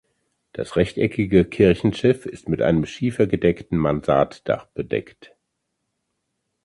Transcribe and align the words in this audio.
Das 0.53 0.77
rechteckige 0.77 1.45
Kirchenschiff 1.45 2.25
ist 2.25 2.49
mit 2.49 2.63
einem 2.63 2.87
schiefergedeckten 2.87 3.77
Mansarddach 3.77 4.65
bedeckt. 4.71 5.35